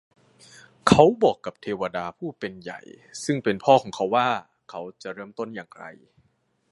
[0.87, 2.79] เขาบอกกับเทวดาผู้เป็นใหญ่
[3.25, 4.27] ซึ่งเป็นพ่อของเขาว่า
[4.69, 5.85] เขาจะเริ่มต้นอย่างไร